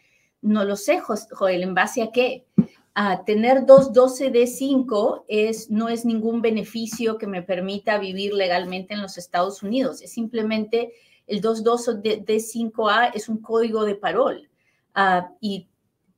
No 0.43 0.65
lo 0.65 0.77
sé, 0.77 1.01
Joel, 1.01 1.63
¿en 1.63 1.75
base 1.75 2.03
a 2.03 2.13
qué? 2.13 2.47
A 2.93 3.25
tener 3.25 3.65
dos 3.65 3.95
12 3.95 4.31
de 4.31 4.47
5 4.47 5.25
es, 5.27 5.71
no 5.71 5.89
es 5.89 6.05
ningún 6.05 6.43
beneficio 6.43 7.17
que 7.17 7.27
me 7.27 7.43
permita 7.43 7.97
vivir 7.97 8.35
legalmente 8.35 8.93
en 8.93 9.01
los 9.01 9.17
Estados 9.17 9.63
Unidos. 9.63 10.03
Es 10.03 10.13
simplemente 10.13 10.93
el 11.27 11.41
22 11.41 12.03
de, 12.03 12.25
5A 12.27 13.13
es 13.15 13.31
un 13.31 13.39
código 13.39 13.85
de 13.87 13.95
parol 13.95 14.51
ah, 14.95 15.31
y 15.41 15.67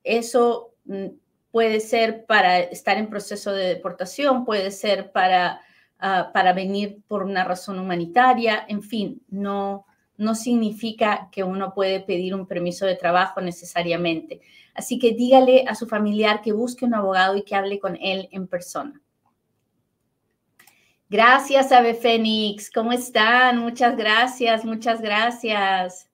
eso 0.02 0.74
mm, 0.86 1.06
puede 1.50 1.80
ser 1.80 2.26
para 2.26 2.58
estar 2.58 2.96
en 2.96 3.10
proceso 3.10 3.52
de 3.52 3.66
deportación, 3.66 4.44
puede 4.44 4.70
ser 4.70 5.12
para, 5.12 5.60
ah, 5.98 6.30
para 6.32 6.52
venir 6.52 7.02
por 7.08 7.22
una 7.22 7.44
razón 7.44 7.78
humanitaria, 7.78 8.64
en 8.68 8.82
fin, 8.82 9.22
no, 9.28 9.86
no 10.16 10.34
significa 10.34 11.28
que 11.32 11.42
uno 11.42 11.72
puede 11.74 12.00
pedir 12.00 12.34
un 12.34 12.46
permiso 12.46 12.86
de 12.86 12.96
trabajo 12.96 13.40
necesariamente. 13.40 14.40
Así 14.74 14.98
que 14.98 15.12
dígale 15.12 15.64
a 15.66 15.74
su 15.74 15.86
familiar 15.86 16.42
que 16.42 16.52
busque 16.52 16.84
un 16.84 16.94
abogado 16.94 17.36
y 17.36 17.42
que 17.42 17.56
hable 17.56 17.78
con 17.78 17.96
él 17.96 18.28
en 18.30 18.46
persona. 18.46 19.00
Gracias, 21.08 21.72
Ave 21.72 21.94
Fénix. 21.94 22.70
¿Cómo 22.70 22.92
están? 22.92 23.58
Muchas 23.58 23.96
gracias, 23.96 24.64
muchas 24.64 25.00
gracias. 25.00 26.09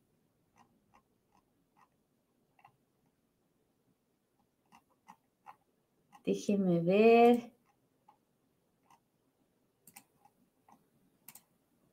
Déjeme 6.26 6.80
ver. 6.80 7.52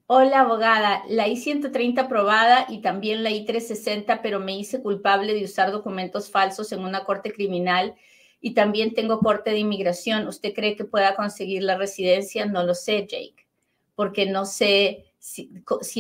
Hola, 0.08 0.42
abogada. 0.42 1.04
La 1.08 1.28
I-130 1.28 2.00
aprobada 2.02 2.66
y 2.68 2.82
también 2.82 3.24
la 3.24 3.30
I-360, 3.30 4.22
pero 4.24 4.40
me 4.40 4.58
hice 4.58 4.82
culpable 4.82 5.36
de 5.36 5.44
usar 5.44 5.72
documentos 5.72 6.32
falsos 6.32 6.72
en 6.72 6.80
una 6.80 7.04
corte 7.04 7.32
criminal 7.32 7.96
y 8.41 8.56
también 8.56 8.96
tengo 8.96 9.19
corte 9.19 9.52
de 9.52 9.60
inmigración. 9.60 10.28
¿Usted 10.28 10.54
cree 10.54 10.76
que 10.76 10.86
pueda 10.86 11.15
conseguir 11.15 11.62
la 11.62 11.78
residencia? 11.78 12.48
No 12.48 12.63
lo 12.63 12.74
sé, 12.74 13.06
Jake, 13.08 13.48
porque 13.96 14.26
no 14.26 14.46
sé 14.46 15.06
si, 15.19 15.52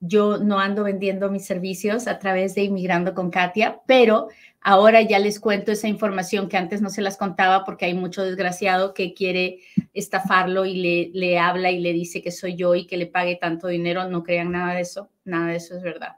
Yo 0.00 0.38
no 0.38 0.58
ando 0.58 0.84
vendiendo 0.84 1.30
mis 1.30 1.46
servicios 1.46 2.06
a 2.06 2.18
través 2.18 2.54
de 2.54 2.64
Inmigrando 2.64 3.14
con 3.14 3.30
Katia, 3.30 3.80
pero 3.86 4.28
ahora 4.60 5.02
ya 5.02 5.18
les 5.18 5.40
cuento 5.40 5.72
esa 5.72 5.88
información 5.88 6.48
que 6.48 6.56
antes 6.56 6.80
no 6.82 6.90
se 6.90 7.02
las 7.02 7.16
contaba 7.16 7.64
porque 7.64 7.86
hay 7.86 7.94
mucho 7.94 8.22
desgraciado 8.22 8.94
que 8.94 9.14
quiere 9.14 9.60
estafarlo 9.94 10.64
y 10.64 10.74
le, 10.74 11.10
le 11.14 11.38
habla 11.38 11.70
y 11.70 11.80
le 11.80 11.92
dice 11.92 12.22
que 12.22 12.30
soy 12.30 12.56
yo 12.56 12.74
y 12.74 12.86
que 12.86 12.96
le 12.96 13.06
pague 13.06 13.36
tanto 13.36 13.68
dinero. 13.68 14.08
No 14.08 14.22
crean 14.22 14.52
nada 14.52 14.74
de 14.74 14.82
eso, 14.82 15.10
nada 15.24 15.48
de 15.48 15.56
eso 15.56 15.76
es 15.76 15.82
verdad. 15.82 16.16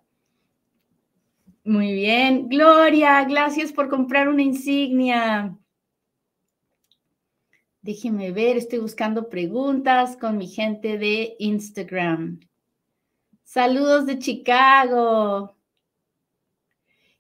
Muy 1.67 1.95
bien, 1.95 2.49
Gloria, 2.49 3.25
gracias 3.25 3.73
por 3.73 3.89
comprar 3.89 4.29
una 4.29 4.43
insignia. 4.43 5.57
Déjenme 7.81 8.33
ver, 8.33 8.57
estoy 8.57 8.81
buscando 8.81 9.29
preguntas 9.29 10.17
con 10.17 10.37
mi 10.37 10.47
gente 10.47 10.99
de 10.99 11.37
Instagram. 11.39 12.41
Saludos 13.55 14.05
de 14.07 14.19
Chicago. 14.19 15.55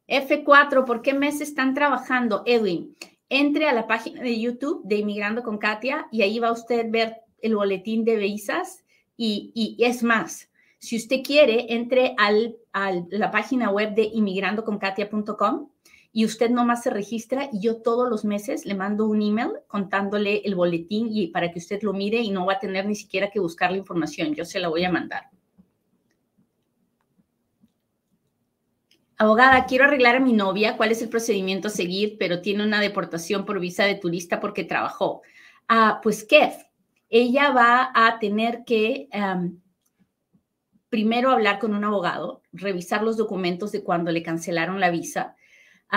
F4, 0.08 0.84
¿por 0.84 1.00
qué 1.00 1.14
mes 1.14 1.40
están 1.40 1.74
trabajando? 1.74 2.42
Edwin, 2.44 2.96
entre 3.28 3.68
a 3.68 3.72
la 3.72 3.86
página 3.86 4.20
de 4.20 4.40
YouTube 4.40 4.82
de 4.82 4.96
Inmigrando 4.96 5.44
con 5.44 5.58
Katia 5.58 6.08
y 6.10 6.22
ahí 6.22 6.40
va 6.40 6.50
usted 6.50 6.88
a 6.88 6.90
ver 6.90 7.16
el 7.40 7.54
boletín 7.54 8.04
de 8.04 8.16
visas 8.16 8.84
y, 9.16 9.76
es 9.78 10.02
más, 10.02 10.50
si 10.80 10.96
usted 10.96 11.22
quiere, 11.22 11.72
entre 11.72 12.16
al, 12.18 12.56
a 12.72 12.90
la 13.10 13.30
página 13.30 13.70
web 13.70 13.94
de 13.94 14.02
inmigrandoconkatia.com 14.02 15.68
y 16.10 16.24
usted 16.24 16.50
nomás 16.50 16.82
se 16.82 16.90
registra 16.90 17.48
y 17.52 17.60
yo 17.60 17.80
todos 17.80 18.10
los 18.10 18.24
meses 18.24 18.66
le 18.66 18.74
mando 18.74 19.06
un 19.06 19.22
email 19.22 19.50
contándole 19.68 20.38
el 20.44 20.56
boletín 20.56 21.10
y 21.12 21.28
para 21.28 21.52
que 21.52 21.60
usted 21.60 21.80
lo 21.82 21.92
mire 21.92 22.18
y 22.18 22.32
no 22.32 22.44
va 22.44 22.54
a 22.54 22.58
tener 22.58 22.86
ni 22.86 22.96
siquiera 22.96 23.30
que 23.30 23.38
buscar 23.38 23.70
la 23.70 23.76
información, 23.76 24.34
yo 24.34 24.44
se 24.44 24.58
la 24.58 24.66
voy 24.66 24.82
a 24.82 24.90
mandar. 24.90 25.30
Abogada, 29.16 29.66
quiero 29.66 29.84
arreglar 29.84 30.16
a 30.16 30.20
mi 30.20 30.32
novia, 30.32 30.76
¿cuál 30.76 30.92
es 30.92 31.02
el 31.02 31.08
procedimiento 31.08 31.68
a 31.68 31.70
seguir? 31.70 32.16
Pero 32.18 32.40
tiene 32.40 32.64
una 32.64 32.80
deportación 32.80 33.44
por 33.44 33.60
visa 33.60 33.84
de 33.84 33.94
turista 33.94 34.40
porque 34.40 34.64
trabajó. 34.64 35.22
Ah, 35.68 36.00
pues 36.02 36.24
Kef, 36.24 36.54
ella 37.08 37.50
va 37.50 37.90
a 37.94 38.18
tener 38.18 38.64
que 38.64 39.08
primero 40.88 41.30
hablar 41.30 41.58
con 41.58 41.74
un 41.74 41.84
abogado, 41.84 42.42
revisar 42.52 43.02
los 43.02 43.16
documentos 43.16 43.72
de 43.72 43.82
cuando 43.82 44.10
le 44.10 44.22
cancelaron 44.22 44.80
la 44.80 44.90
visa, 44.90 45.36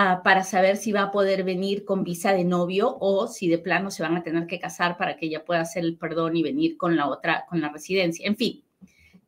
Ah, 0.00 0.22
para 0.22 0.44
saber 0.44 0.76
si 0.76 0.92
va 0.92 1.02
a 1.02 1.10
poder 1.10 1.42
venir 1.42 1.84
con 1.84 2.04
visa 2.04 2.32
de 2.32 2.44
novio 2.44 2.96
o 3.00 3.26
si 3.26 3.48
de 3.48 3.58
plano 3.58 3.90
se 3.90 4.04
van 4.04 4.16
a 4.16 4.22
tener 4.22 4.46
que 4.46 4.60
casar 4.60 4.96
para 4.96 5.16
que 5.16 5.26
ella 5.26 5.44
pueda 5.44 5.62
hacer 5.62 5.82
el 5.82 5.96
perdón 5.96 6.36
y 6.36 6.42
venir 6.44 6.76
con 6.76 6.94
la 6.94 7.08
otra, 7.08 7.46
con 7.48 7.60
la 7.60 7.70
residencia. 7.70 8.24
En 8.24 8.36
fin, 8.36 8.62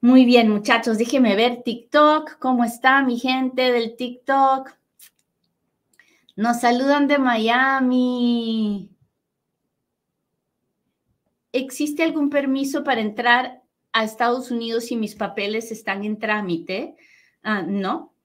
Muy 0.00 0.24
bien, 0.24 0.48
muchachos, 0.48 0.96
déjenme 0.96 1.36
ver 1.36 1.62
TikTok. 1.62 2.38
¿Cómo 2.38 2.64
está 2.64 3.02
mi 3.02 3.18
gente 3.18 3.70
del 3.72 3.94
TikTok? 3.96 4.70
Nos 6.36 6.60
saludan 6.60 7.06
de 7.06 7.18
Miami. 7.18 8.90
¿Existe 11.52 12.02
algún 12.02 12.28
permiso 12.28 12.82
para 12.82 13.00
entrar 13.00 13.62
a 13.92 14.02
Estados 14.02 14.50
Unidos 14.50 14.86
si 14.86 14.96
mis 14.96 15.14
papeles 15.14 15.70
están 15.70 16.02
en 16.02 16.18
trámite? 16.18 16.96
Ah, 17.44 17.62
no. 17.62 18.16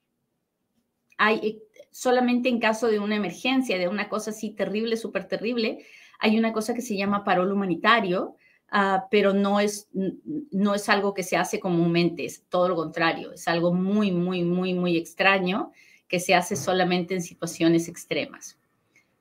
Hay 1.18 1.36
eh, 1.44 1.60
solamente 1.92 2.50
en 2.50 2.60
caso 2.60 2.88
de 2.88 2.98
una 2.98 3.16
emergencia, 3.16 3.78
de 3.78 3.88
una 3.88 4.10
cosa 4.10 4.32
así 4.32 4.56
terrible, 4.56 4.98
súper 4.98 5.28
terrible, 5.28 5.86
hay 6.20 6.40
una 6.40 6.52
cosa 6.52 6.74
que 6.74 6.82
se 6.82 6.98
llama 6.98 7.24
parol 7.24 7.52
humanitario, 7.52 8.38
ah, 8.72 9.06
pero 9.12 9.34
no 9.34 9.60
es, 9.60 9.88
no 9.94 10.74
es 10.74 10.90
algo 10.90 11.14
que 11.14 11.22
se 11.22 11.38
hace 11.38 11.60
comúnmente, 11.60 12.26
es 12.26 12.44
todo 12.50 12.70
lo 12.70 12.76
contrario, 12.76 13.34
es 13.34 13.48
algo 13.48 13.72
muy, 13.72 14.12
muy, 14.12 14.44
muy, 14.44 14.74
muy 14.74 14.98
extraño 14.98 15.72
que 16.10 16.20
se 16.20 16.36
hace 16.36 16.58
solamente 16.58 17.14
en 17.14 17.22
situaciones 17.22 17.88
extremas. 17.88 18.58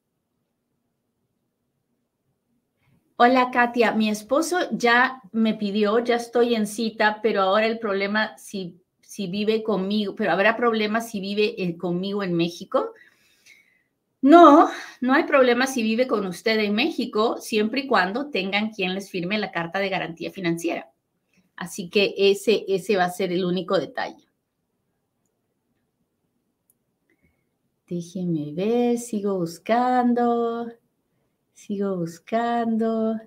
Hola, 3.18 3.50
Katia. 3.52 3.94
Mi 3.94 4.10
esposo 4.10 4.58
ya 4.72 5.22
me 5.32 5.54
pidió, 5.54 6.00
ya 6.00 6.16
estoy 6.16 6.56
en 6.56 6.68
cita, 6.68 7.20
pero 7.22 7.42
ahora 7.42 7.66
el 7.66 7.80
problema, 7.80 8.38
si 8.38 8.82
si 9.16 9.28
vive 9.28 9.64
conmigo, 9.64 10.14
pero 10.14 10.34
habrá 10.34 10.58
problemas 10.58 11.10
si 11.10 11.22
vive 11.22 11.78
conmigo 11.78 12.22
en 12.22 12.34
México. 12.34 12.92
No, 14.22 14.70
no 15.00 15.14
hay 15.14 15.24
problema 15.24 15.68
si 15.68 15.84
vive 15.84 16.06
con 16.06 16.26
usted 16.26 16.60
en 16.60 16.74
México, 16.74 17.38
siempre 17.40 17.82
y 17.82 17.88
cuando 17.88 18.30
tengan 18.30 18.72
quien 18.72 18.94
les 18.94 19.10
firme 19.10 19.38
la 19.38 19.54
carta 19.54 19.80
de 19.80 19.88
garantía 19.88 20.32
financiera. 20.32 20.92
Así 21.56 21.90
que 21.90 22.14
ese, 22.18 22.66
ese 22.68 22.98
va 22.98 23.06
a 23.06 23.10
ser 23.10 23.32
el 23.32 23.46
único 23.46 23.80
detalle. 23.80 24.28
Déjeme 27.88 28.52
ver, 28.52 28.98
sigo 28.98 29.38
buscando, 29.38 30.68
sigo 31.56 31.96
buscando. 31.98 33.20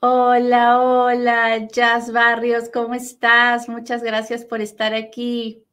Hola, 0.00 0.80
hola, 0.80 1.66
Jazz 1.68 2.12
Barrios, 2.12 2.68
¿cómo 2.72 2.94
estás? 2.94 3.68
Muchas 3.68 4.02
gracias 4.02 4.44
por 4.44 4.60
estar 4.60 4.94
aquí. 4.94 5.64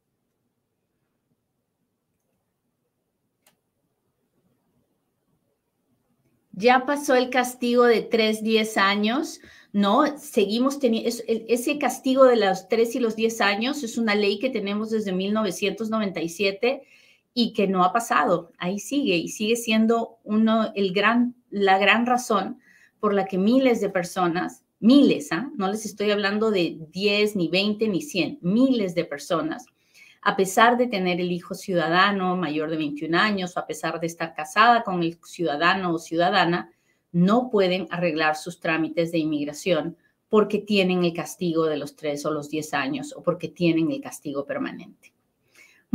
Ya 6.52 6.86
pasó 6.86 7.14
el 7.14 7.28
castigo 7.30 7.84
de 7.84 8.02
3, 8.02 8.42
10 8.42 8.76
años, 8.78 9.40
¿no? 9.72 10.18
Seguimos 10.18 10.78
teniendo, 10.78 11.10
ese 11.26 11.78
castigo 11.78 12.24
de 12.24 12.36
los 12.36 12.68
3 12.68 12.94
y 12.96 13.00
los 13.00 13.16
10 13.16 13.40
años 13.42 13.82
es 13.82 13.98
una 13.98 14.14
ley 14.14 14.38
que 14.38 14.50
tenemos 14.50 14.90
desde 14.90 15.12
1997 15.12 16.82
y 17.34 17.52
que 17.52 17.66
no 17.66 17.84
ha 17.84 17.92
pasado, 17.92 18.52
ahí 18.58 18.78
sigue 18.78 19.16
y 19.16 19.28
sigue 19.28 19.56
siendo 19.56 20.18
uno, 20.24 20.72
el 20.74 20.92
gran, 20.92 21.34
la 21.50 21.78
gran 21.78 22.06
razón 22.06 22.60
por 23.00 23.14
la 23.14 23.24
que 23.24 23.38
miles 23.38 23.80
de 23.80 23.88
personas, 23.88 24.64
miles, 24.80 25.32
¿ah? 25.32 25.50
no 25.56 25.70
les 25.70 25.86
estoy 25.86 26.10
hablando 26.10 26.50
de 26.50 26.78
10, 26.90 27.36
ni 27.36 27.48
20, 27.48 27.88
ni 27.88 28.02
100, 28.02 28.38
miles 28.42 28.94
de 28.94 29.04
personas, 29.04 29.66
a 30.20 30.36
pesar 30.36 30.76
de 30.76 30.86
tener 30.86 31.20
el 31.20 31.32
hijo 31.32 31.54
ciudadano 31.54 32.36
mayor 32.36 32.70
de 32.70 32.76
21 32.76 33.18
años 33.18 33.56
o 33.56 33.60
a 33.60 33.66
pesar 33.66 33.98
de 33.98 34.06
estar 34.06 34.34
casada 34.34 34.84
con 34.84 35.02
el 35.02 35.18
ciudadano 35.24 35.94
o 35.94 35.98
ciudadana, 35.98 36.70
no 37.10 37.50
pueden 37.50 37.88
arreglar 37.90 38.36
sus 38.36 38.60
trámites 38.60 39.10
de 39.10 39.18
inmigración 39.18 39.96
porque 40.28 40.58
tienen 40.58 41.04
el 41.04 41.12
castigo 41.12 41.66
de 41.66 41.76
los 41.76 41.96
3 41.96 42.24
o 42.26 42.30
los 42.30 42.48
10 42.48 42.72
años 42.74 43.14
o 43.16 43.22
porque 43.22 43.48
tienen 43.48 43.90
el 43.90 44.00
castigo 44.00 44.46
permanente. 44.46 45.11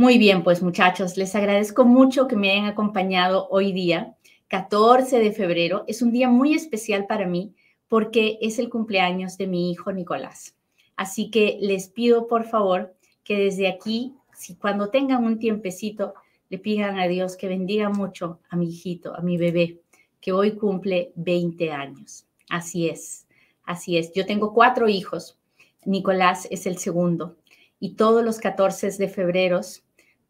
Muy 0.00 0.16
bien, 0.16 0.44
pues 0.44 0.62
muchachos, 0.62 1.16
les 1.16 1.34
agradezco 1.34 1.84
mucho 1.84 2.28
que 2.28 2.36
me 2.36 2.52
hayan 2.52 2.66
acompañado 2.66 3.48
hoy 3.50 3.72
día 3.72 4.14
14 4.46 5.18
de 5.18 5.32
febrero 5.32 5.82
es 5.88 6.02
un 6.02 6.12
día 6.12 6.28
muy 6.28 6.54
especial 6.54 7.08
para 7.08 7.26
mí 7.26 7.56
porque 7.88 8.38
es 8.40 8.60
el 8.60 8.70
cumpleaños 8.70 9.36
de 9.38 9.48
mi 9.48 9.72
hijo 9.72 9.90
Nicolás. 9.90 10.54
Así 10.94 11.32
que 11.32 11.58
les 11.60 11.88
pido 11.88 12.28
por 12.28 12.44
favor 12.44 12.94
que 13.24 13.38
desde 13.38 13.66
aquí, 13.66 14.14
si 14.32 14.54
cuando 14.54 14.88
tengan 14.90 15.24
un 15.24 15.40
tiempecito, 15.40 16.14
le 16.48 16.58
pidan 16.58 17.00
a 17.00 17.08
Dios 17.08 17.36
que 17.36 17.48
bendiga 17.48 17.88
mucho 17.88 18.38
a 18.50 18.56
mi 18.56 18.68
hijito, 18.68 19.16
a 19.16 19.20
mi 19.20 19.36
bebé, 19.36 19.80
que 20.20 20.30
hoy 20.30 20.52
cumple 20.52 21.10
20 21.16 21.72
años. 21.72 22.24
Así 22.48 22.88
es, 22.88 23.26
así 23.64 23.98
es. 23.98 24.12
Yo 24.12 24.24
tengo 24.26 24.54
cuatro 24.54 24.88
hijos. 24.88 25.40
Nicolás 25.84 26.46
es 26.52 26.66
el 26.66 26.78
segundo. 26.78 27.36
Y 27.80 27.94
todos 27.94 28.24
los 28.24 28.38
14 28.38 28.92
de 28.92 29.08
febrero 29.08 29.60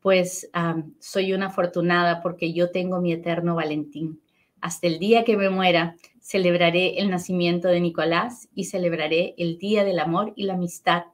pues 0.00 0.50
soy 1.00 1.32
una 1.32 1.46
afortunada 1.46 2.22
porque 2.22 2.52
yo 2.52 2.70
tengo 2.70 3.00
mi 3.00 3.12
eterno 3.12 3.54
Valentín. 3.54 4.20
Hasta 4.60 4.86
el 4.86 4.98
día 4.98 5.24
que 5.24 5.36
me 5.36 5.50
muera, 5.50 5.96
celebraré 6.20 6.98
el 6.98 7.10
nacimiento 7.10 7.68
de 7.68 7.80
Nicolás 7.80 8.48
y 8.54 8.64
celebraré 8.64 9.34
el 9.38 9.58
Día 9.58 9.84
del 9.84 9.98
Amor 9.98 10.32
y 10.36 10.44
la 10.44 10.54
Amistad 10.54 11.04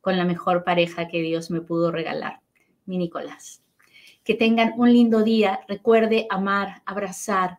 con 0.00 0.16
la 0.16 0.24
mejor 0.24 0.64
pareja 0.64 1.08
que 1.08 1.22
Dios 1.22 1.50
me 1.50 1.60
pudo 1.60 1.90
regalar, 1.90 2.40
mi 2.86 2.98
Nicolás. 2.98 3.62
Que 4.22 4.34
tengan 4.34 4.72
un 4.76 4.92
lindo 4.92 5.22
día. 5.22 5.60
Recuerde 5.68 6.26
amar, 6.30 6.82
abrazar, 6.86 7.58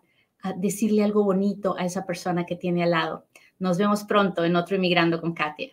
decirle 0.58 1.04
algo 1.04 1.24
bonito 1.24 1.76
a 1.78 1.86
esa 1.86 2.06
persona 2.06 2.46
que 2.46 2.56
tiene 2.56 2.84
al 2.84 2.92
lado. 2.92 3.26
Nos 3.60 3.78
vemos 3.78 4.04
pronto 4.04 4.44
en 4.44 4.56
otro 4.56 4.76
Inmigrando 4.76 5.22
con 5.22 5.34
Katia. 5.34 5.72